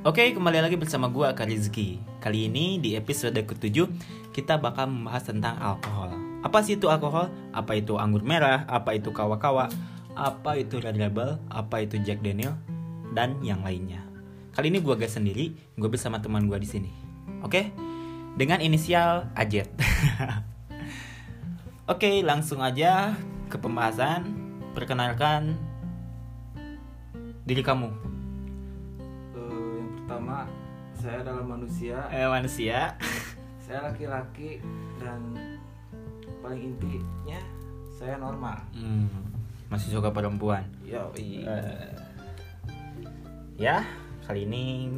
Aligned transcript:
Oke, 0.00 0.32
kembali 0.32 0.64
lagi 0.64 0.80
bersama 0.80 1.12
gua 1.12 1.36
Kak 1.36 1.52
Rizky. 1.52 2.00
Kali 2.24 2.48
ini 2.48 2.80
di 2.80 2.96
episode 2.96 3.36
ke-7 3.36 3.84
kita 4.32 4.56
bakal 4.56 4.88
membahas 4.88 5.28
tentang 5.28 5.60
alkohol. 5.60 6.16
Apa 6.40 6.64
sih 6.64 6.80
itu 6.80 6.88
alkohol? 6.88 7.28
Apa 7.52 7.76
itu 7.76 8.00
anggur 8.00 8.24
merah? 8.24 8.64
Apa 8.64 8.96
itu 8.96 9.12
kawa-kawa? 9.12 9.68
Apa 10.16 10.56
itu 10.56 10.80
Red 10.80 10.96
Label? 10.96 11.36
Apa 11.52 11.84
itu 11.84 12.00
Jack 12.00 12.24
Daniel? 12.24 12.56
Dan 13.12 13.44
yang 13.44 13.60
lainnya. 13.60 14.00
Kali 14.56 14.72
ini 14.72 14.80
gua 14.80 14.96
gak 14.96 15.12
sendiri, 15.12 15.52
gue 15.76 15.88
bersama 15.92 16.16
teman 16.16 16.48
gua 16.48 16.56
di 16.56 16.64
sini. 16.64 16.88
Oke? 17.44 17.68
Dengan 18.40 18.64
inisial 18.64 19.28
Ajet. 19.36 19.68
Oke, 21.92 22.24
langsung 22.24 22.64
aja 22.64 23.20
ke 23.52 23.60
pembahasan. 23.60 24.24
Perkenalkan 24.72 25.60
diri 27.44 27.60
kamu. 27.60 28.09
Saya 31.00 31.24
adalah 31.24 31.40
manusia. 31.40 31.96
Eh, 32.12 32.28
manusia. 32.28 32.92
saya 33.64 33.88
laki-laki 33.88 34.60
dan 35.00 35.32
paling 36.44 36.76
intinya 36.76 37.40
saya 37.96 38.20
normal. 38.20 38.60
Hmm, 38.76 39.08
masih 39.72 39.96
suka 39.96 40.12
perempuan. 40.12 40.68
yo 40.84 41.08
Eh, 41.16 41.88
ya, 43.56 43.80
kali 44.28 44.44
ini 44.44 44.92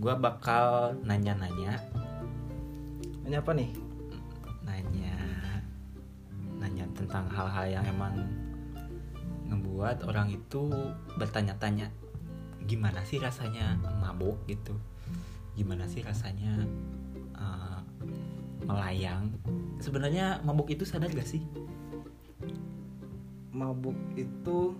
gua 0.00 0.16
bakal 0.16 0.96
nanya-nanya, 1.04 1.76
ini 3.28 3.36
apa 3.36 3.52
nih? 3.52 3.68
Nanya, 4.64 5.16
nanya 6.56 6.88
tentang 6.96 7.28
hal-hal 7.28 7.66
yang 7.68 7.84
emang 7.84 8.16
ngebuat 9.52 10.08
orang 10.08 10.32
itu 10.32 10.72
bertanya-tanya, 11.20 11.92
gimana 12.64 13.00
sih 13.02 13.16
rasanya 13.16 13.76
mabuk 13.96 14.36
gitu, 14.44 14.76
gimana 15.52 15.84
sih 15.84 16.00
rasanya 16.00 16.64
eh, 17.34 17.78
melayang. 18.62 19.32
Sebenarnya 19.78 20.40
mabuk 20.40 20.68
itu 20.68 20.84
sadar 20.84 21.08
gak 21.08 21.24
sih? 21.26 21.40
mabuk 23.50 23.98
itu 24.14 24.78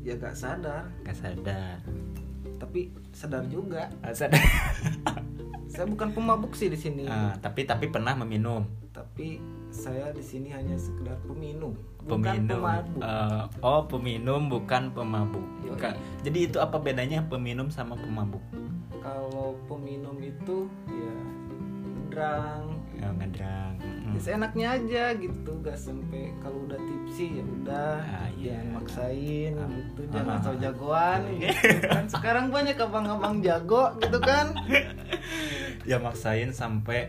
ya 0.00 0.14
gak 0.14 0.32
sadar 0.32 0.88
Gak 1.02 1.18
sadar. 1.18 1.76
tapi 2.56 2.88
sadar 3.10 3.44
juga 3.44 3.90
Ah, 4.00 4.14
sadar. 4.14 4.38
saya 5.66 5.84
bukan 5.84 6.12
pemabuk 6.12 6.54
sih 6.54 6.68
di 6.68 6.78
sini 6.78 7.04
Ah, 7.04 7.34
tapi 7.36 7.66
tapi 7.66 7.90
pernah 7.90 8.14
meminum. 8.14 8.64
tapi 8.90 9.42
saya 9.70 10.10
di 10.10 10.20
sini 10.20 10.50
hanya 10.50 10.74
sekedar 10.74 11.14
peminum 11.22 11.72
bukan 12.00 12.20
peminum 12.42 12.58
pemabuk 12.58 13.00
Eh, 13.00 13.42
oh 13.60 13.80
peminum 13.84 14.42
bukan 14.46 14.82
pemabuk. 14.90 15.46
Bukan. 15.64 15.94
jadi 16.20 16.38
itu 16.44 16.58
apa 16.58 16.76
bedanya 16.76 17.22
peminum 17.22 17.68
sama 17.68 17.94
pemabuk 17.94 18.42
kalau 18.98 19.54
peminum 19.64 20.18
itu 20.18 20.66
ya 20.86 21.16
ngedrang 21.86 22.66
ya, 22.94 23.08
ngedrang 23.12 23.72
Mm. 23.80 24.12
Ya, 24.12 24.20
seenaknya 24.20 24.66
aja 24.74 25.02
gitu 25.14 25.50
gak 25.62 25.78
sampai 25.78 26.34
kalau 26.36 26.66
udah 26.66 26.76
tipsi 26.76 27.38
ya 27.38 27.44
udah 27.46 27.94
Ah, 27.96 28.26
iya. 28.34 28.58
jangan 28.58 28.68
maksain 28.76 29.52
Ah. 29.54 29.68
gitu 29.70 30.00
Ah, 30.02 30.10
jangan 30.10 30.34
ah, 30.34 30.42
so 30.42 30.50
ah. 30.50 30.56
jagoan 30.58 31.20
gitu 31.30 31.68
kan 31.86 32.04
sekarang 32.10 32.46
banyak 32.50 32.74
abang-abang 32.76 33.38
jago 33.38 33.94
gitu 33.96 34.18
kan 34.18 34.50
ya 35.88 35.96
maksain 35.96 36.50
sampai 36.50 37.08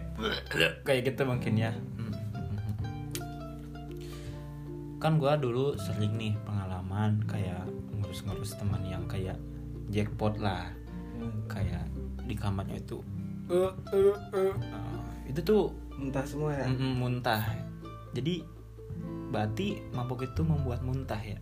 kayak 0.85 1.11
gitu 1.11 1.25
mungkin 1.25 1.57
ya 1.57 1.73
kan 5.01 5.17
gua 5.17 5.33
dulu 5.33 5.73
sering 5.81 6.13
nih 6.13 6.37
pengalaman 6.45 7.17
kayak 7.25 7.65
ngurus-ngurus 7.97 8.53
teman 8.61 8.85
yang 8.85 9.01
kayak 9.09 9.35
jackpot 9.89 10.37
lah. 10.37 10.69
Kayak 11.49 11.89
di 12.25 12.37
kamarnya 12.37 12.79
itu 12.79 13.01
eh, 13.51 13.71
eh, 13.91 14.15
eh. 14.31 14.53
Ah, 14.71 15.11
itu 15.27 15.39
tuh 15.43 15.73
entah 15.99 16.23
semua 16.23 16.55
ya? 16.55 16.65
Mm-mm, 16.69 17.01
muntah. 17.01 17.43
Jadi 18.15 18.45
berarti 19.33 19.83
mabuk 19.91 20.23
itu 20.23 20.41
membuat 20.45 20.79
muntah 20.85 21.19
ya? 21.19 21.37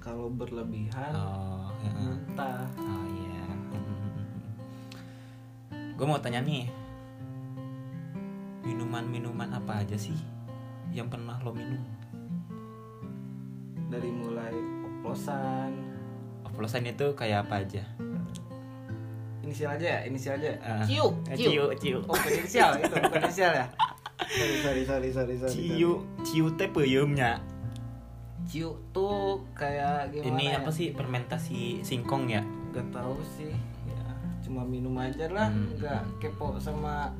Kalau 0.00 0.32
berlebihan 0.32 1.12
oh 1.12 1.68
ya. 1.84 1.92
muntah. 1.92 2.64
Oh 2.80 3.04
iya. 3.12 3.46
Gue 5.92 6.06
mau 6.08 6.18
tanya 6.18 6.40
nih 6.40 6.66
minuman-minuman 8.64 9.52
apa 9.52 9.84
aja 9.84 9.98
sih 9.98 10.16
yang 10.94 11.10
pernah 11.12 11.36
lo 11.42 11.52
minum 11.52 11.82
dari 13.92 14.08
mulai 14.08 14.54
oplosan. 14.82 15.70
Oplosan 16.42 16.88
itu 16.88 17.12
kayak 17.12 17.44
apa 17.44 17.60
aja? 17.60 17.84
Inisial 19.42 19.76
aja 19.76 19.86
ya? 19.86 20.00
Inisial 20.04 20.34
aja? 20.40 20.50
Ciu 20.82 21.12
Eh, 21.28 21.36
ciu 21.36 21.50
ciu 21.50 21.64
ciu 21.76 21.96
oh 22.00 22.08
bukan 22.08 22.32
inisial 22.32 22.70
itu 22.78 22.88
bukan 22.90 23.20
inisial 23.26 23.52
ya? 23.52 23.66
Sorry 24.22 24.56
sorry 24.56 24.82
sorry 24.82 25.08
sorry 25.10 25.34
sorry 25.36 25.52
ciu 25.52 25.90
ciu 26.22 26.46
teh 26.54 26.68
peyemnya 26.68 27.42
ciu 28.42 28.74
tuh 28.90 29.38
kayak 29.52 30.10
gimana 30.10 30.26
ini 30.26 30.44
ya? 30.48 30.58
apa 30.58 30.70
sih 30.70 30.90
fermentasi 30.90 31.82
singkong 31.82 32.26
ya? 32.28 32.42
Gak 32.72 32.88
tahu 32.90 33.18
sih 33.28 33.52
ya. 33.84 34.02
Cuma 34.40 34.64
minum 34.64 34.94
aja 34.96 35.28
lah 35.28 35.46
Hmm. 35.46 35.76
nggak 35.76 36.02
kepo 36.18 36.56
sama 36.56 37.12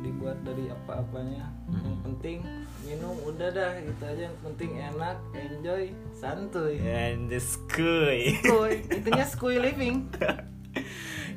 dibuat 0.00 0.38
dari 0.40 0.68
apa-apanya 0.68 1.46
Hmm. 1.66 1.82
yang 1.82 1.98
penting 2.02 2.38
minum 2.82 3.14
udah 3.22 3.48
dah 3.48 3.72
gitu 3.78 4.02
aja 4.02 4.22
yang 4.26 4.38
penting 4.42 4.70
enak 4.74 5.16
enjoy 5.32 5.82
santuy 6.10 6.80
and 6.80 7.28
the 7.28 7.38
skuy 7.38 8.34
skuy 8.40 8.80
intinya 8.88 9.24
skuy 9.24 9.56
living 9.56 10.04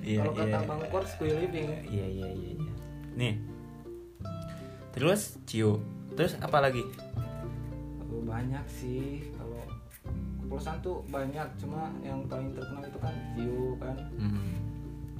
Iya, 0.03 0.19
kalau 0.21 0.35
kata 0.35 0.51
iya. 0.53 0.67
bang 0.67 0.81
Kor 0.89 1.03
skuy 1.05 1.31
living 1.33 1.67
Iya 1.85 2.05
iya 2.05 2.27
iya. 2.29 2.51
iya. 2.53 2.71
Nih. 3.13 3.33
Terus 4.91 5.39
ciu. 5.43 5.79
Terus 6.13 6.35
apa 6.37 6.59
lagi? 6.59 6.83
Oh, 8.03 8.19
banyak 8.21 8.61
sih 8.67 9.31
kalau 9.33 9.63
oplosan 10.43 10.75
tuh 10.81 11.01
banyak 11.07 11.47
cuma 11.55 11.87
yang 11.99 12.19
paling 12.27 12.51
terkenal 12.51 12.83
itu 12.83 12.99
kan 12.99 13.15
ciu 13.31 13.79
kan 13.79 13.95
Hmm. 14.13 14.53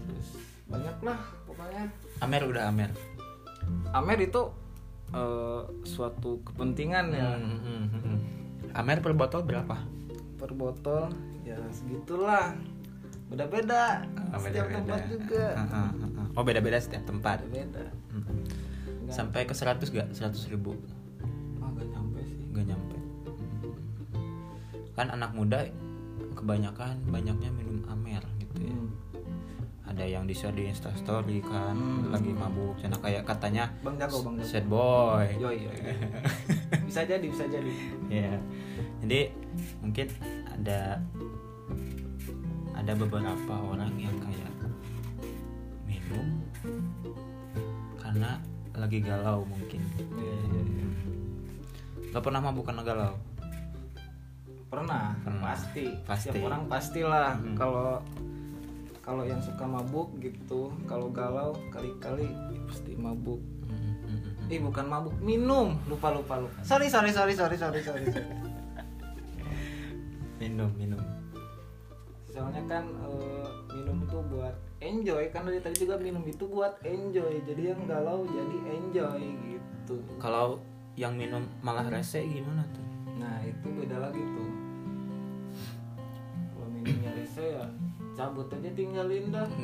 terus 0.04 0.28
banyak 0.66 0.98
lah 1.00 1.20
pokoknya 1.48 1.84
Amer 2.20 2.44
udah 2.44 2.64
Amer. 2.68 2.92
Amer 3.94 4.18
itu 4.20 4.42
eh, 5.12 5.62
suatu 5.84 6.42
kepentingan 6.44 7.06
ya 7.10 7.30
Hmm, 7.34 7.58
hmm, 7.58 7.86
hmm, 7.88 8.02
hmm. 8.02 8.18
Amer 8.74 8.98
per 9.00 9.14
botol 9.14 9.42
berapa? 9.44 9.78
per 10.36 10.52
botol 10.52 11.08
ya 11.42 11.56
segitulah 11.70 12.52
beda-beda 13.30 14.04
Oh, 14.28 14.38
setiap 14.38 14.68
beda-beda. 14.68 14.76
tempat 14.76 15.02
juga 15.08 15.46
Ah, 15.56 15.88
ah. 15.88 16.28
Oh 16.34 16.42
beda-beda 16.42 16.78
setiap 16.78 17.06
tempat. 17.06 17.40
beda 17.46 17.86
Hmm. 18.10 18.26
Nggak- 19.04 19.14
Sampai 19.14 19.42
ke 19.44 19.54
100 19.54 19.88
gak? 19.88 20.10
100 20.12 20.50
ribu? 20.50 20.74
ah, 21.60 21.70
nggak 21.70 21.88
nyampe 21.88 22.20
sih 22.24 22.38
Gak 22.52 22.66
nyampe. 22.66 22.98
Kan 24.92 25.08
anak 25.10 25.32
muda 25.32 25.70
kebanyakan 26.34 26.98
banyaknya 27.08 27.50
minum 27.52 27.86
Amer 27.88 28.22
gitu 28.38 28.58
ya. 28.60 28.74
Hmm. 28.74 28.90
Ada 29.94 30.06
yang 30.10 30.26
di 30.26 30.34
share 30.34 30.52
di 30.52 30.66
Instastory 30.66 31.38
kan 31.40 31.78
Hmm. 31.78 32.10
lagi 32.10 32.30
mabuk. 32.30 32.74
Karena 32.76 32.98
kayak 32.98 33.24
katanya 33.24 33.70
bang 33.80 33.94
jago 33.96 34.18
bang 34.22 34.36
jago 34.36 34.50
sad 34.50 34.66
boy. 34.66 35.26
yoi 35.38 35.58
yoi 35.62 35.78
bisa 36.88 37.02
jadi 37.04 37.22
bisa 37.24 37.46
jadi 37.46 37.72
ya 38.08 38.34
jadi 39.00 39.30
mungkin 39.80 40.08
ada 40.48 40.98
ada 42.74 42.94
beberapa 42.94 43.54
orang 43.56 43.94
yang 43.96 44.14
kayak 44.20 44.50
minum 45.84 46.28
karena 47.96 48.38
lagi 48.74 49.00
galau 49.00 49.42
mungkin 49.44 49.82
Iya, 50.12 50.38
iya, 50.44 50.62
iya. 50.64 50.88
Gak 52.10 52.22
pernah 52.22 52.42
mabuk 52.42 52.62
karena 52.64 52.82
galau 52.82 53.14
pernah, 54.68 55.14
Pernah. 55.20 55.42
pasti 55.48 55.86
Pasti. 56.04 56.30
setiap 56.30 56.46
orang 56.48 56.66
pastilah 56.66 57.38
Hmm. 57.38 57.54
kalau 57.54 58.02
kalau 59.04 59.28
yang 59.28 59.44
suka 59.44 59.68
mabuk 59.68 60.16
gitu 60.24 60.72
kalau 60.88 61.12
galau 61.12 61.52
kali-kali 61.68 62.24
ya 62.24 62.60
pasti 62.64 62.96
mabuk. 62.96 63.44
Eh 64.48 64.64
bukan 64.64 64.88
mabuk 64.88 65.16
minum. 65.20 65.76
Lupa 65.92 66.16
lupa 66.16 66.40
lupa. 66.40 66.56
Sorry 66.64 66.88
sorry 66.88 67.12
sorry 67.12 67.36
sorry 67.36 67.60
sorry 67.60 67.84
sorry, 67.84 68.08
sorry. 68.08 68.24
minum 70.42 70.72
minum. 70.80 71.04
Soalnya 72.32 72.64
kan 72.66 72.88
eh, 72.88 73.48
minum 73.76 74.08
itu 74.08 74.18
buat 74.32 74.56
enjoy. 74.80 75.24
Kan 75.36 75.52
dari 75.52 75.60
tadi 75.60 75.84
juga 75.84 76.00
minum 76.00 76.24
itu 76.24 76.48
buat 76.48 76.80
enjoy. 76.88 77.44
Jadi 77.44 77.76
yang 77.76 77.84
galau 77.84 78.24
jadi 78.24 78.58
enjoy 78.72 79.22
gitu. 79.52 80.00
Kalau 80.16 80.64
yang 80.96 81.20
minum 81.20 81.44
malah 81.60 81.92
rese 81.92 82.24
gimana 82.24 82.64
tuh? 82.72 82.88
Nah 83.20 83.44
itu 83.44 83.68
beda 83.68 84.00
lagi 84.00 84.24
tuh. 84.24 84.52
Kalau 86.56 86.68
minumnya 86.72 87.12
rese 87.20 87.60
ya 87.60 87.68
cabut 88.14 88.48
aja 88.54 88.70
tinggalin 88.78 89.34
dah 89.34 89.48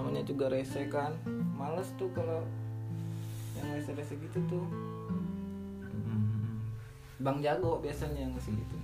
namanya 0.00 0.24
juga 0.24 0.48
rese 0.48 0.88
kan. 0.88 1.12
Males 1.54 1.92
tuh 2.00 2.08
kalau 2.16 2.40
yang 3.60 3.68
rese-rese 3.76 4.16
gitu 4.16 4.40
tuh. 4.48 4.64
Bang 7.20 7.44
Jago 7.44 7.76
biasanya 7.84 8.24
yang 8.24 8.32
ngasih 8.32 8.56
gitu. 8.56 8.76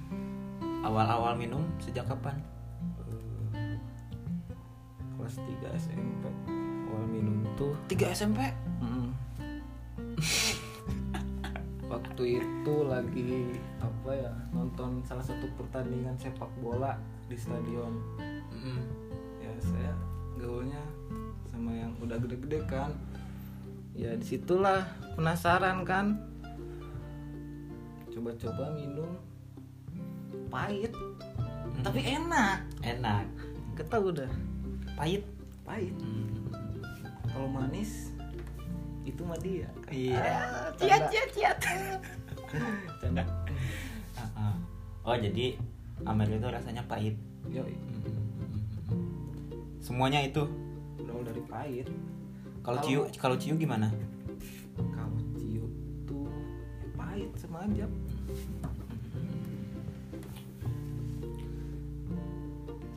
Awal-awal 0.85 1.41
minum 1.41 1.65
sejak 1.81 2.05
kapan? 2.05 2.37
Eh, 3.57 3.81
kelas 5.17 5.41
3 5.41 5.73
SMP 5.81 6.25
awal 6.93 7.05
minum 7.09 7.43
tuh. 7.57 7.73
3 7.89 8.13
SMP 8.13 8.53
Mm. 8.85 9.09
Waktu 12.17 12.41
itu 12.41 12.77
lagi 12.89 13.61
apa 13.77 14.09
ya 14.09 14.33
nonton 14.49 15.05
salah 15.05 15.21
satu 15.21 15.53
pertandingan 15.53 16.17
sepak 16.17 16.49
bola 16.65 16.97
di 17.29 17.37
stadion. 17.37 17.93
Mm. 18.57 18.81
ya 19.45 19.53
saya 19.61 19.93
gaulnya 20.41 20.81
sama 21.53 21.77
yang 21.77 21.93
udah 22.01 22.17
gede-gede 22.17 22.65
kan. 22.65 22.89
Ya 23.93 24.17
di 24.17 24.25
situlah 24.25 24.89
penasaran 25.13 25.85
kan. 25.85 26.17
Coba-coba 28.09 28.73
minum 28.73 29.21
pahit 30.49 30.97
tapi 31.85 32.01
enak. 32.01 32.65
Enak. 32.81 33.29
Tau 33.93 34.09
udah 34.09 34.33
pahit? 34.97 35.21
Pahit. 35.69 35.93
Hmm. 36.01 36.49
kalau 37.29 37.53
manis 37.53 38.16
itu 39.07 39.23
mah 39.23 39.39
dia 39.39 39.71
Iya. 39.87 40.19
Ah, 40.19 40.69
Ciat, 40.75 41.03
ciat, 41.07 41.29
ciat. 41.33 41.59
canda 43.01 43.23
Ah, 44.15 44.51
ah. 44.51 44.55
Oh 45.03 45.15
jadi 45.15 45.55
Amer 46.03 46.29
itu 46.29 46.45
rasanya 46.45 46.83
pahit. 46.85 47.15
Yoi, 47.47 47.73
Semuanya 49.79 50.21
itu. 50.21 50.45
berawal 50.99 51.23
dari 51.23 51.43
pahit 51.43 51.87
Kalau 52.61 52.83
ciu, 52.83 53.07
kalau 53.17 53.37
ciu 53.37 53.55
gimana? 53.55 53.89
kalau 54.77 55.09
cium 55.39 55.71
tuh 56.05 56.27
ya 56.27 56.89
pahit 56.93 57.31
sama 57.39 57.63
aja 57.63 57.87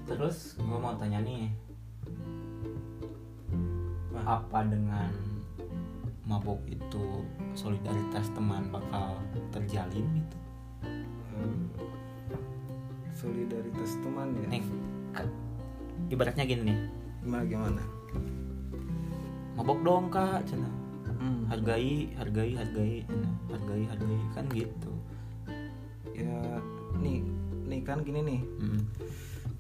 Terus 0.04 0.58
gue 0.58 0.74
mau 0.76 0.98
tanya 0.98 1.22
nih, 1.22 1.54
apa 4.20 4.66
dengan 4.66 5.14
mabok 6.30 6.62
itu 6.70 7.26
solidaritas 7.52 8.30
teman 8.32 8.70
bakal 8.70 9.18
terjalin 9.50 10.06
gitu? 10.14 10.38
eh, 11.34 11.58
solidaritas 13.12 13.98
teman 14.00 14.38
ya 14.38 14.48
Nih, 14.48 14.62
ke- 15.12 15.34
ibaratnya 16.08 16.46
gini 16.46 16.70
nih, 16.70 16.78
gimana 17.20 17.44
gimana 17.44 17.84
mabok 19.58 19.80
dong 19.84 20.06
kak, 20.08 20.46
cina. 20.46 20.70
Hmm, 21.20 21.44
Hargai, 21.52 22.16
hargai, 22.16 22.56
hargai, 22.56 22.94
cina. 23.04 23.28
hargai, 23.52 23.84
hargai, 23.86 24.18
kan 24.32 24.46
gitu. 24.54 24.94
ya 26.16 26.62
nih 26.96 27.24
nih 27.66 27.80
kan 27.82 28.00
gini 28.02 28.20
nih 28.22 28.42
Mm. 28.60 28.82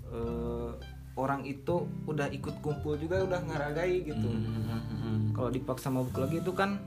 eh, 0.09 0.48
orang 1.19 1.43
itu 1.43 1.75
udah 2.05 2.27
ikut 2.29 2.55
kumpul 2.59 2.95
juga 2.95 3.19
udah 3.21 3.39
ngaragai 3.41 3.91
gitu 4.05 4.29
Mm. 4.29 5.31
kalau 5.31 5.49
dipaksa 5.49 5.87
mabuk 5.87 6.15
lagi 6.17 6.39
itu 6.39 6.51
kan 6.51 6.79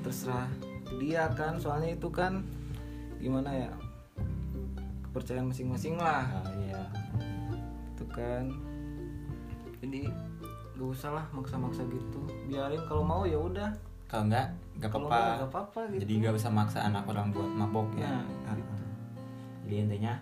terserah 0.00 0.46
dia 0.96 1.26
kan 1.30 1.56
soalnya 1.56 1.90
itu 1.90 2.08
kan 2.08 2.42
gimana 3.16 3.50
ya 3.50 3.70
kepercayaan 5.04 5.46
masing-masing 5.46 5.94
lah 5.96 6.24
Ah, 6.24 6.50
iya. 6.58 6.82
itu 7.88 8.04
kan 8.08 8.50
jadi 9.78 10.10
gak 10.72 10.88
usah 10.88 11.10
lah 11.12 11.26
maksa-maksa 11.30 11.82
gitu 11.84 12.20
biarin 12.46 12.82
kalau 12.84 13.02
mau 13.02 13.22
ya 13.22 13.36
udah 13.36 13.70
Kalau 14.04 14.28
enggak, 14.28 14.46
kalau 14.82 15.08
apa-apa. 15.08 15.24
nggak 15.32 15.48
apa-apa 15.48 15.80
gitu 15.88 16.00
Jadi 16.00 16.12
nggak 16.18 16.34
usah 16.34 16.50
maksa 16.50 16.78
anak 16.82 17.04
orang 17.06 17.30
buat 17.30 17.48
mabok 17.50 17.88
ya. 17.94 18.12
Nah, 18.12 18.24
Ah, 18.44 18.54
gitu. 18.54 18.72
Jadi 19.62 19.74
intinya 19.80 20.12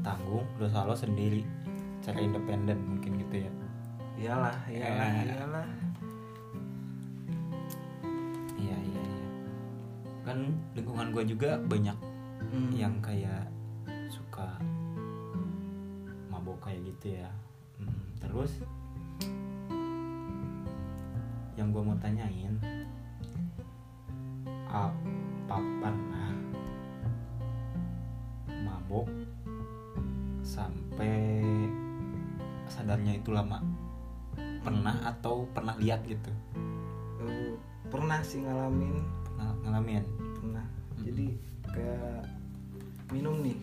tanggung 0.00 0.42
dosa 0.56 0.82
lo 0.82 0.90
sendiri 0.92 1.46
secara 2.06 2.22
independen 2.22 2.78
mungkin 2.86 3.18
gitu 3.18 3.36
ya. 3.42 3.52
iyalah 4.16 4.54
iyalah 4.64 5.06
Eh. 5.10 5.26
iyalah 5.26 5.66
Iya 8.56 8.76
iya 8.78 9.02
iya. 9.02 9.26
Kan 10.22 10.38
lingkungan 10.72 11.10
gue 11.10 11.26
juga 11.26 11.58
banyak 11.60 11.98
Hmm. 12.46 12.70
yang 12.70 12.94
kayak 13.02 13.50
suka 14.06 14.54
mabok 16.30 16.62
kayak 16.62 16.86
gitu 16.86 17.18
ya. 17.18 17.28
Hmm, 17.76 18.06
terus 18.16 18.62
yang 21.52 21.74
gue 21.74 21.82
mau 21.82 21.98
tanyain 21.98 22.54
apa 24.66 25.56
pernah 25.80 26.30
mabok 28.62 29.10
sadarnya 32.76 33.16
itu 33.16 33.32
lama? 33.32 33.64
Pernah 34.36 35.00
atau 35.08 35.48
pernah 35.56 35.72
lihat 35.80 36.04
gitu? 36.04 36.28
Eh, 37.24 37.56
pernah 37.88 38.20
sih 38.20 38.44
ngalamin. 38.44 39.00
Pernah 39.24 39.50
ngalamin? 39.64 40.04
Pernah. 40.36 40.66
Hmm. 40.66 41.02
jadi 41.08 41.26
kayak 41.72 42.20
minum 43.08 43.40
nih. 43.40 43.56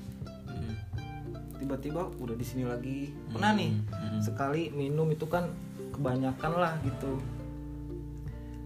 Mm. 0.50 0.76
tiba-tiba 1.62 2.10
udah 2.18 2.36
di 2.36 2.46
sini 2.46 2.64
lagi. 2.66 3.14
Pernah 3.30 3.52
nih. 3.54 3.72
Mm. 3.94 4.20
sekali 4.26 4.74
minum 4.74 5.06
itu 5.14 5.30
kan 5.30 5.54
kebanyakan 5.94 6.54
lah 6.58 6.74
gitu. 6.82 7.22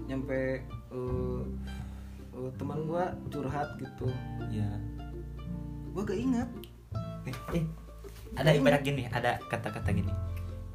Nyampe 0.07 0.63
eh, 0.71 1.41
eh, 2.39 2.51
teman 2.55 2.87
gua 2.87 3.11
curhat 3.27 3.75
gitu. 3.81 4.07
Ya 4.47 4.71
gua 5.91 6.05
gak 6.07 6.21
ingat. 6.21 6.49
Eh, 7.27 7.35
eh, 7.59 7.65
ada 8.37 8.53
ibarat 8.53 8.85
gini 8.85 9.09
ada 9.09 9.41
kata-kata 9.49 9.89
gini 9.91 10.13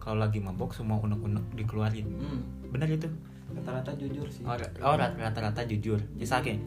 kalau 0.03 0.19
lagi 0.19 0.43
mabok 0.43 0.75
semua 0.75 0.99
unek-unek 0.99 1.47
dikeluarin. 1.55 2.11
Hmm. 2.11 2.43
benar 2.75 2.91
itu? 2.91 3.07
Rata-rata 3.55 3.95
jujur 3.95 4.27
sih. 4.27 4.43
Oh, 4.43 4.59
oh 4.59 4.95
rat- 4.99 5.15
rata-rata 5.15 5.63
jujur. 5.63 6.03
Misalnya 6.19 6.59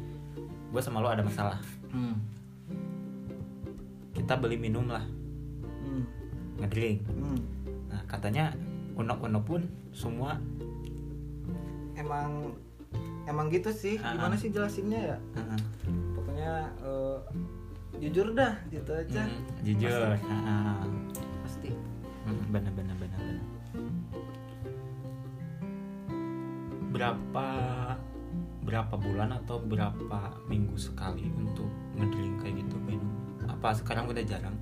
gue 0.71 0.81
sama 0.81 1.03
lo 1.03 1.11
ada 1.11 1.19
masalah. 1.19 1.59
Hmm. 1.91 2.15
kita 4.15 4.39
beli 4.39 4.55
minum 4.55 4.87
lah. 4.87 5.03
Hmm. 5.83 6.07
ngedrink. 6.63 7.03
Hmm. 7.11 7.43
nah 7.91 7.99
katanya 8.07 8.55
unek-unek 8.95 9.43
pun 9.43 9.61
semua 9.91 10.39
emang 11.99 12.55
emang 13.27 13.51
gitu 13.51 13.75
sih. 13.75 13.99
Ah, 13.99 14.15
gimana 14.15 14.39
sih 14.39 14.47
jelasinnya 14.55 15.15
ya? 15.15 15.17
Uh-uh, 15.35 15.59
pokoknya 16.15 16.51
eh, 16.87 17.19
jujur 17.99 18.31
dah 18.31 18.56
gitu 18.71 18.92
aja. 18.95 19.27
Mm, 19.27 19.44
jujur. 19.68 20.15
Pasti 22.25 22.41
Mm, 22.41 22.49
benar 22.51 22.73
benar 22.73 22.95
benar 22.97 23.19
benar. 23.21 23.45
Berapa 26.89 27.47
berapa 28.65 28.95
bulan 28.97 29.29
atau 29.29 29.61
berapa 29.61 30.19
minggu 30.49 30.73
sekali 30.73 31.29
untuk 31.37 31.69
ngedrink 31.94 32.41
kayak 32.41 32.65
gitu 32.65 32.81
minum 32.81 33.13
apa 33.45 33.77
sekarang 33.77 34.09
udah 34.09 34.25
jarang? 34.25 34.57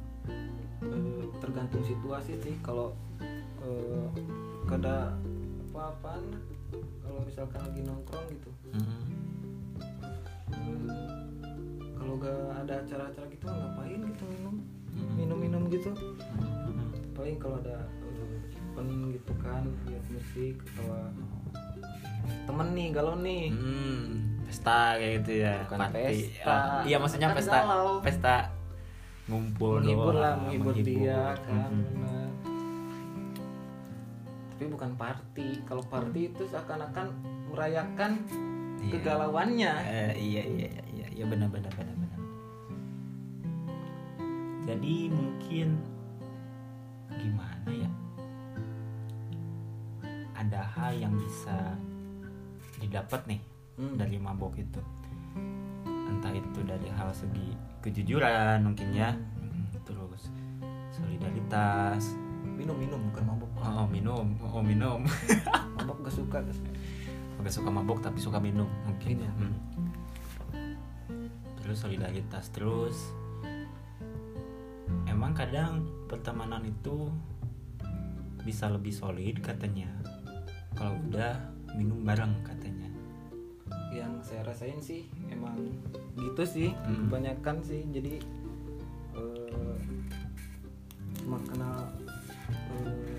Eh, 0.84 1.24
tergantung 1.40 1.84
situasi 1.88 2.36
sih. 2.44 2.56
Kalau 2.60 2.92
eh, 3.64 4.08
kada 4.68 5.16
apa-apaan 5.72 6.24
kalau 7.00 7.20
misalkan 7.24 7.60
lagi 7.64 7.82
nongkrong 7.82 8.28
gitu. 8.30 8.50
Mm, 8.76 9.04
Eh, 10.54 10.86
kalau 11.98 12.20
gak 12.20 12.38
ada 12.62 12.84
acara-acara 12.84 13.26
gitu 13.32 13.46
ngapain 13.48 14.00
gitu 14.06 14.24
minum? 14.30 14.56
Mm, 14.94 15.12
minum-minum 15.18 15.64
gitu. 15.72 15.90
Mm, 15.90 16.93
paling 17.14 17.38
kalau 17.38 17.58
ada 17.60 17.78
event 18.68 19.14
gitu 19.14 19.34
kan 19.38 19.64
lihat 19.86 20.04
musik 20.10 20.56
atau 20.74 20.90
temen 22.44 22.68
nih 22.72 22.88
galau 22.90 23.16
nih 23.18 23.52
Hmm, 23.52 24.42
pesta 24.44 24.96
kayak 24.96 25.22
gitu 25.22 25.32
ya 25.42 25.56
Bukan 25.64 25.80
party. 25.80 26.02
pesta. 26.04 26.50
Ah, 26.50 26.82
iya 26.84 26.98
maksudnya 26.98 27.28
Kan 27.28 27.38
pesta 27.38 27.58
galau. 27.60 27.90
pesta 28.00 28.36
ngumpul 29.24 29.80
menghibur 29.80 30.14
lah 30.14 30.34
menghibur 30.36 30.74
dia 30.76 31.38
kan 31.40 31.72
Mhm. 31.72 31.84
benar. 31.94 32.28
tapi 34.50 34.64
bukan 34.70 34.92
party 34.94 35.48
kalau 35.64 35.84
party 35.84 36.22
itu 36.28 36.44
seakan-akan 36.46 37.08
merayakan 37.48 38.12
Iya. 38.80 38.92
kegalauannya 38.94 39.74
iya 40.14 40.42
iya 40.44 40.44
iya 40.68 40.84
iya 40.90 41.08
iya 41.10 41.26
benar 41.26 41.48
benar 41.48 41.72
benar 41.72 41.96
benar 41.96 42.20
jadi 44.64 44.96
mungkin 45.10 45.68
gimana 47.24 47.70
ya? 47.72 47.90
Ada 50.36 50.60
hal 50.76 50.92
yang 51.00 51.16
bisa 51.16 51.80
didapat 52.84 53.24
nih 53.32 53.42
Hmm. 53.74 53.98
dari 53.98 54.22
mabok 54.22 54.54
itu. 54.62 54.82
Entah 55.88 56.30
itu 56.30 56.60
dari 56.62 56.86
hal 56.94 57.10
segi 57.10 57.58
kejujuran 57.82 58.62
mungkin 58.62 58.94
ya. 58.94 59.18
Mm, 59.42 59.82
terus 59.82 60.30
solidaritas. 60.94 62.14
Minum 62.54 62.78
minum 62.78 63.02
bukan 63.10 63.24
mabok. 63.34 63.50
Oh 63.66 63.88
minum. 63.90 64.38
Oh 64.46 64.62
minum. 64.62 65.02
Mabok 65.80 66.06
gak 66.06 66.14
suka 66.14 66.38
gak 67.42 67.50
suka. 67.50 67.70
Mabok 67.74 67.98
tapi 68.06 68.22
suka 68.22 68.38
minum 68.38 68.70
mungkin. 68.86 69.26
Ya. 69.26 69.32
Hmm. 69.34 69.56
Terus 71.64 71.82
solidaritas 71.82 72.54
terus 72.54 73.10
memang 75.34 75.50
kadang 75.50 75.74
pertemanan 76.06 76.62
itu 76.62 77.10
bisa 78.46 78.70
lebih 78.70 78.94
solid 78.94 79.42
katanya. 79.42 79.90
Kalau 80.78 80.94
udah 81.10 81.34
minum 81.74 82.06
bareng 82.06 82.38
katanya. 82.46 82.86
Yang 83.90 84.30
saya 84.30 84.46
rasain 84.46 84.78
sih 84.78 85.10
emang 85.34 85.74
gitu 86.22 86.46
sih 86.46 86.70
Hmm. 86.86 87.10
kebanyakan 87.10 87.66
sih. 87.66 87.82
Jadi 87.90 88.22
eh, 89.18 89.78
cuma 91.18 91.42
kenal 91.50 91.82
eh, 92.54 93.18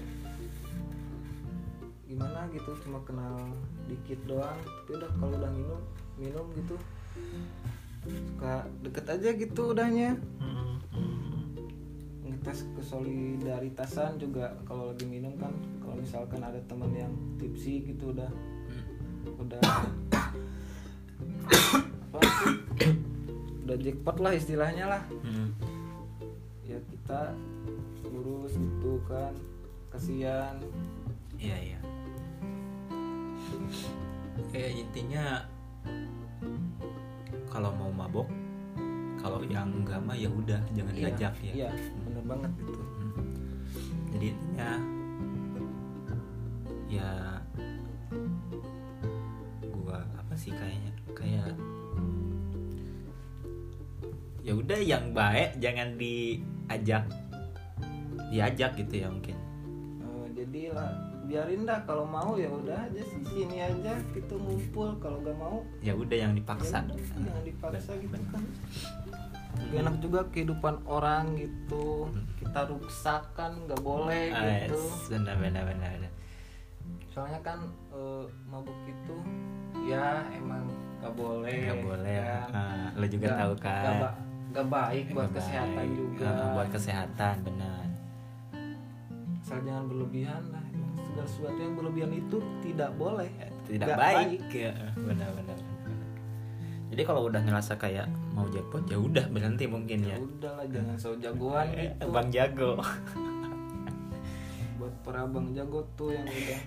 gimana 2.06 2.46
gitu 2.54 2.78
cuma 2.86 3.02
kenal 3.02 3.42
dikit 3.90 4.22
doang. 4.30 4.54
Tapi 4.62 5.02
udah 5.02 5.10
kalau 5.18 5.34
udah 5.34 5.50
minum 5.50 5.82
minum 6.14 6.46
gitu. 6.62 6.78
Suka 8.06 8.70
deket 8.86 9.18
aja 9.18 9.34
gitu 9.34 9.74
udahnya 9.74 10.14
ngetes 12.44 12.68
kesolidaritasan 12.76 14.20
juga 14.20 14.52
kalau 14.68 14.92
lagi 14.92 15.08
minum 15.08 15.32
kan 15.40 15.48
kalau 15.80 15.96
misalkan 15.96 16.44
ada 16.44 16.60
teman 16.68 16.92
yang 16.92 17.08
tipsi 17.40 17.80
gitu 17.88 18.12
udah 18.12 18.28
udah 19.40 19.64
apa 22.04 22.20
udah 23.64 23.76
jackpot 23.80 24.20
lah 24.20 24.36
istilahnya 24.36 24.84
lah 24.92 25.02
Hmm. 25.24 25.56
ya 26.68 26.76
kita 26.84 27.32
lurus 28.12 28.60
gitu 28.60 29.00
kan 29.08 29.32
kasihan 29.88 30.60
Iya 31.40 31.56
iya. 31.72 31.80
Kayak 34.48 34.72
intinya 34.84 35.48
kalau 37.48 37.72
mau 37.72 37.88
mabok, 37.88 38.28
kalau 39.24 39.40
yang 39.42 39.72
enggak 39.74 39.96
mah 39.98 40.12
ya 40.12 40.28
udah 40.28 40.60
jangan 40.70 40.92
Iya, 40.92 41.00
diajak 41.08 41.34
ya. 41.40 41.52
iya 41.54 41.70
bener 42.04 42.24
banget 42.24 42.50
gitu 42.60 42.82
Hmm. 42.84 44.12
Jadi 44.12 44.26
intinya 44.30 44.70
ya 46.86 47.10
gua 49.66 49.98
apa 50.14 50.34
sih 50.34 50.52
kayaknya 50.52 50.92
kayak 51.10 51.50
ya 54.40 54.52
udah 54.52 54.78
yang 54.78 55.10
baik 55.10 55.56
jangan 55.58 55.96
diajak 55.96 57.04
diajak 58.28 58.70
gitu 58.76 58.94
ya 58.96 59.08
mungkin 59.08 59.36
Eh, 60.04 60.26
jadi 60.36 60.62
lah 60.70 60.90
biarin 61.24 61.64
dah 61.64 61.80
kalau 61.82 62.04
mau 62.04 62.36
ya 62.36 62.46
udah 62.46 62.76
aja 62.84 63.02
sih 63.02 63.43
aja 63.66 63.92
gitu 64.10 64.34
ngumpul 64.34 64.88
kalau 64.98 65.18
gak 65.20 65.34
mau 65.34 65.58
ya 65.80 65.92
udah 65.92 66.18
yang 66.18 66.32
dipaksa. 66.32 66.80
Ya 66.80 66.90
udah, 66.90 67.06
jangan 67.22 67.44
dipaksa 67.44 67.90
Ben- 67.90 68.00
gitu 68.00 68.12
ben- 68.12 68.28
kan. 68.28 68.42
Gak 69.64 69.80
enak 69.80 69.96
juga 69.98 70.20
kehidupan 70.28 70.74
orang 70.84 71.24
gitu. 71.34 72.06
Hmm. 72.06 72.22
kita 72.36 72.60
rusak 72.66 73.22
kan 73.32 73.50
nggak 73.60 73.80
boleh 73.80 74.30
Ah, 74.30 74.46
gitu. 74.62 74.78
yes, 74.78 75.08
benar 75.08 75.34
benar 75.36 75.62
benar 75.64 75.90
benar. 75.92 76.12
soalnya 77.08 77.40
kan 77.40 77.58
eh, 77.90 78.24
mabuk 78.44 78.74
itu 78.84 79.16
ya 79.84 80.22
emang 80.30 80.66
nggak 80.98 81.14
boleh 81.14 81.54
nggak 81.64 81.82
boleh 81.82 82.14
ya. 82.20 82.38
Ah, 82.48 82.86
lo 82.92 83.06
juga 83.06 83.26
Nggak- 83.26 83.40
tahu 83.40 83.54
kan. 83.56 83.84
ba- 83.96 84.18
nggak 84.50 84.66
baik 84.68 85.04
buat 85.08 85.18
Nggak 85.24 85.34
kesehatan 85.36 85.74
baik. 85.76 85.92
juga. 85.96 86.26
Ah, 86.28 86.50
buat 86.52 86.68
kesehatan 86.70 87.34
benar. 87.42 87.84
Asal 89.40 89.58
jangan 89.60 89.84
berlebihan 89.86 90.42
lah 90.48 90.64
segala 91.00 91.26
sesuatu 91.26 91.58
yang 91.58 91.74
berlebihan 91.74 92.12
itu 92.12 92.36
tidak 92.60 92.90
boleh 92.94 93.30
tidak 93.64 93.86
Nggak 93.86 93.98
baik, 93.98 94.40
ya 94.50 94.72
benar 94.94 95.28
benar 95.32 95.56
benar. 95.56 95.98
jadi 96.88 97.02
kalau 97.02 97.26
udah 97.26 97.40
ngerasa 97.40 97.72
kayak 97.74 98.06
mau 98.30 98.46
jackpot 98.46 98.84
ya 98.86 98.96
udah 98.96 99.24
berhenti 99.26 99.64
mungkin 99.64 99.98
ya 100.02 100.14
ya 100.14 100.18
udahlah 100.20 100.66
jangan 100.66 100.96
so 100.96 101.16
jagoan 101.16 101.66
Eh, 101.70 101.90
gitu 101.90 102.04
bang 102.08 102.28
jago 102.30 102.72
buat 104.76 104.94
para 105.00 105.24
bang 105.24 105.48
jago 105.52 105.80
tuh 105.94 106.10
yang 106.10 106.26
udah 106.26 106.60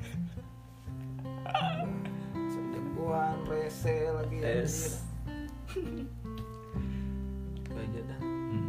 so 2.48 2.60
jagoan 2.68 3.38
rese 3.46 3.96
lagi 4.10 4.38
Yes. 4.38 4.75
anjir. 5.68 6.08
Itu 7.60 7.75
aja 7.75 8.01
dah 8.04 8.20
Hmm. 8.20 8.66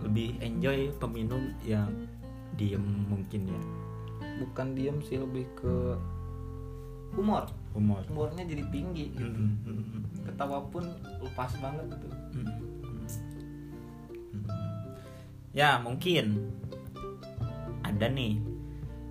lebih 0.00 0.38
enjoy 0.38 0.78
peminum 0.96 1.42
yang 1.62 1.90
diem 2.54 2.80
mungkin 3.04 3.46
ya 3.46 3.60
bukan 4.38 4.72
diem 4.72 4.96
sih 5.00 5.16
lebih 5.16 5.44
ke 5.54 5.98
humor 7.12 7.44
humor 7.72 8.00
humornya 8.08 8.44
jadi 8.48 8.64
tinggi 8.72 9.12
gitu. 9.12 9.24
Hmm, 9.24 9.56
hmm, 9.64 9.84
hmm. 9.84 10.02
ketawa 10.28 10.58
pun 10.68 10.84
lepas 11.20 11.52
banget 11.60 11.86
gitu 11.96 12.08
Hmm, 12.32 12.48
hmm. 12.48 13.08
Hmm. 14.32 14.46
ya 15.52 15.76
mungkin 15.84 16.48
ada 17.84 18.08
nih 18.08 18.40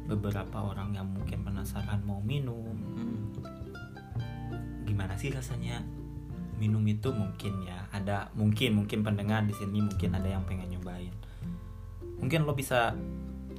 beberapa 0.09 0.57
orang 0.73 0.97
yang 0.97 1.07
mungkin 1.13 1.45
penasaran 1.45 2.01
mau 2.01 2.17
minum 2.25 2.73
gimana 4.89 5.15
sih 5.15 5.31
rasanya 5.31 5.85
minum 6.57 6.83
itu 6.85 7.09
mungkin 7.13 7.63
ya 7.65 7.87
ada 7.89 8.29
mungkin 8.37 8.83
mungkin 8.83 9.01
pendengar 9.01 9.45
di 9.45 9.53
sini 9.55 9.81
mungkin 9.81 10.13
ada 10.13 10.29
yang 10.29 10.43
pengen 10.45 10.69
nyobain 10.73 11.13
mungkin 12.21 12.45
lo 12.45 12.53
bisa 12.53 12.93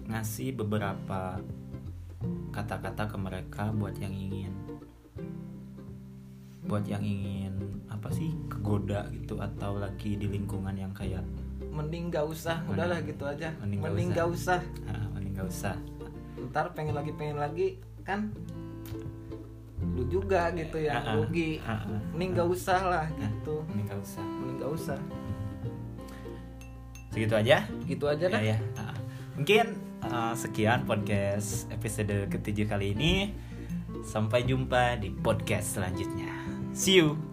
ngasih 0.07 0.55
beberapa 0.55 1.41
kata-kata 2.53 3.09
ke 3.09 3.17
mereka 3.17 3.73
buat 3.73 3.97
yang 3.97 4.13
ingin 4.13 4.53
buat 6.63 6.85
yang 6.85 7.03
ingin 7.03 7.53
apa 7.89 8.09
sih 8.09 8.31
kegoda 8.47 9.11
gitu 9.11 9.37
atau 9.37 9.77
lagi 9.77 10.15
di 10.15 10.25
lingkungan 10.27 10.73
yang 10.73 10.93
kayak 10.93 11.25
mending 11.69 12.09
gak 12.09 12.23
usah 12.25 12.61
Mending- 12.63 12.73
udahlah 12.77 12.99
gitu 13.03 13.25
aja. 13.25 13.49
mending 13.59 13.81
mending, 13.81 14.09
nggak 14.13 14.23
gak 14.23 14.29
usah. 14.31 14.61
Ah, 14.87 15.07
mending 15.11 15.33
gak 15.35 15.49
usah. 15.49 15.75
Ntar 16.45 16.67
pengen 16.73 16.95
lagi 16.95 17.13
pengen 17.13 17.37
lagi 17.37 17.69
kan 18.03 18.29
lu 19.83 20.07
juga 20.07 20.53
gitu 20.53 20.79
ya 20.79 20.95
Ah, 20.95 21.03
ah, 21.03 21.15
rugi. 21.19 21.59
Ah, 21.59 21.83
ah, 21.83 22.01
mending 22.13 22.31
gak 22.33 22.47
usah 22.47 22.81
lah 22.85 23.07
gitu. 23.11 23.65
mending 23.67 23.87
gak 23.89 24.01
usah. 24.01 24.23
Mending 24.23 24.57
gak 24.59 24.73
usah. 24.73 24.99
Segitu 27.11 27.35
aja? 27.35 27.57
Gitu 27.83 28.05
aja 28.07 28.25
dah. 28.27 28.41
Ya, 28.41 28.55
ya. 28.55 28.59
Ah, 28.75 28.97
mungkin 29.35 29.67
ah, 30.07 30.35
sekian 30.35 30.85
podcast 30.87 31.71
episode 31.71 32.27
ketujuh 32.31 32.67
kali 32.67 32.95
ini. 32.95 33.35
Sampai 34.03 34.43
jumpa 34.43 34.99
di 34.99 35.15
podcast 35.15 35.79
selanjutnya. 35.79 36.33
See 36.73 36.99
you 36.99 37.32